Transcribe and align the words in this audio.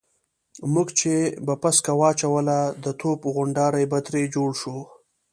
موږ 0.73 0.87
چې 0.99 1.13
به 1.45 1.53
پسکه 1.61 1.93
واچوله 1.99 2.59
د 2.83 2.85
توپ 2.99 3.19
غونډاری 3.35 3.83
به 3.91 3.99
ترې 4.05 4.23
جوړ 4.35 4.49
شو. 4.61 4.77